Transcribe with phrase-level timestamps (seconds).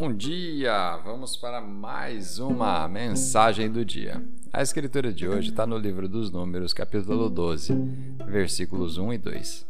[0.00, 0.96] Bom dia!
[0.98, 4.24] Vamos para mais uma mensagem do dia.
[4.52, 7.74] A escritura de hoje está no livro dos Números, capítulo 12,
[8.24, 9.66] versículos 1 e 2.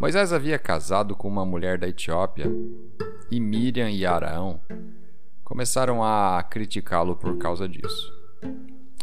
[0.00, 2.46] Moisés havia casado com uma mulher da Etiópia
[3.28, 4.60] e Miriam e Arão
[5.42, 8.12] começaram a criticá-lo por causa disso.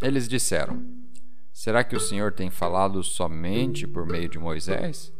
[0.02, 0.86] Eles disseram:
[1.52, 5.12] Será que o Senhor tem falado somente por meio de Moisés?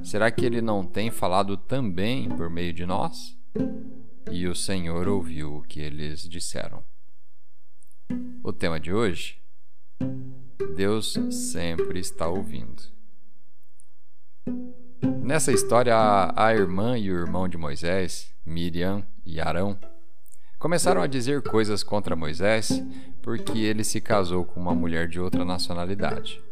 [0.00, 3.39] Será que ele não tem falado também por meio de nós?
[4.30, 6.84] E o Senhor ouviu o que eles disseram.
[8.42, 9.40] O tema de hoje:
[10.76, 12.82] Deus sempre está ouvindo.
[15.22, 15.94] Nessa história,
[16.34, 19.78] a irmã e o irmão de Moisés, Miriam e Arão,
[20.58, 22.82] começaram a dizer coisas contra Moisés
[23.22, 26.42] porque ele se casou com uma mulher de outra nacionalidade.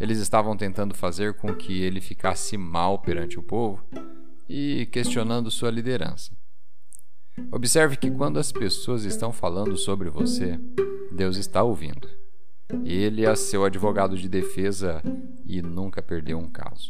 [0.00, 3.84] Eles estavam tentando fazer com que ele ficasse mal perante o povo
[4.48, 6.32] e questionando sua liderança.
[7.50, 10.58] Observe que quando as pessoas estão falando sobre você,
[11.10, 12.08] Deus está ouvindo.
[12.84, 15.02] Ele é seu advogado de defesa
[15.44, 16.88] e nunca perdeu um caso.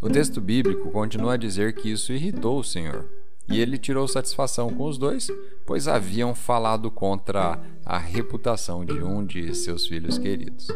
[0.00, 3.06] O texto bíblico continua a dizer que isso irritou o Senhor,
[3.48, 5.28] e ele tirou satisfação com os dois,
[5.66, 10.68] pois haviam falado contra a reputação de um de seus filhos queridos.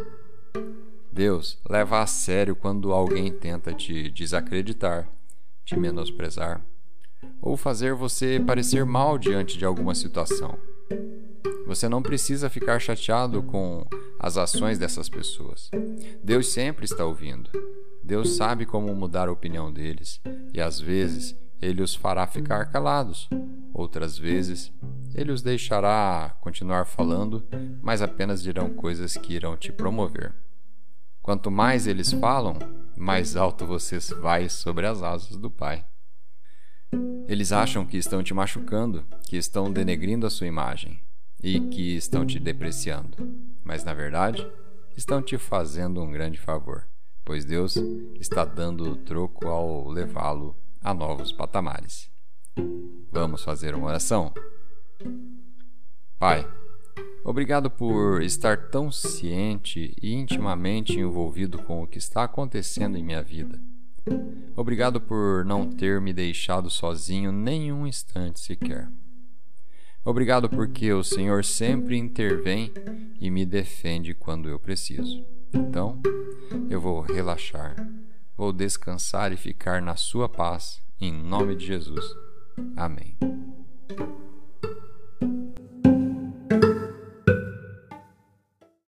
[1.14, 5.08] Deus leva a sério quando alguém tenta te desacreditar,
[5.64, 6.60] te menosprezar
[7.40, 10.58] ou fazer você parecer mal diante de alguma situação.
[11.68, 13.86] Você não precisa ficar chateado com
[14.18, 15.70] as ações dessas pessoas.
[16.20, 17.48] Deus sempre está ouvindo.
[18.02, 20.20] Deus sabe como mudar a opinião deles
[20.52, 23.28] e às vezes ele os fará ficar calados.
[23.72, 24.72] Outras vezes
[25.14, 27.46] ele os deixará continuar falando,
[27.80, 30.34] mas apenas dirão coisas que irão te promover.
[31.24, 32.58] Quanto mais eles falam,
[32.94, 35.82] mais alto você vai sobre as asas do Pai.
[37.26, 41.02] Eles acham que estão te machucando, que estão denegrindo a sua imagem
[41.42, 43.16] e que estão te depreciando,
[43.64, 44.46] mas na verdade
[44.98, 46.86] estão te fazendo um grande favor,
[47.24, 47.74] pois Deus
[48.20, 52.10] está dando o troco ao levá-lo a novos patamares.
[53.10, 54.30] Vamos fazer uma oração?
[56.18, 56.46] Pai,
[57.24, 63.22] Obrigado por estar tão ciente e intimamente envolvido com o que está acontecendo em minha
[63.22, 63.58] vida.
[64.54, 68.88] Obrigado por não ter me deixado sozinho nem um instante sequer.
[70.04, 72.70] Obrigado porque o Senhor sempre intervém
[73.18, 75.24] e me defende quando eu preciso.
[75.52, 76.02] Então,
[76.68, 77.74] eu vou relaxar,
[78.36, 82.04] vou descansar e ficar na Sua paz, em nome de Jesus.
[82.76, 83.16] Amém.